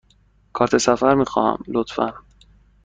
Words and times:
کارت 0.53 0.77
سفر 0.77 1.15
می 1.15 1.25
خواهم، 1.25 1.63
لطفاً. 1.67 2.13